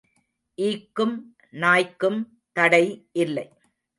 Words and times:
ஈக்கும் 0.57 1.13
நாய்க்கும் 1.53 2.19
தடை 2.55 2.85
இல்லை. 3.11 3.47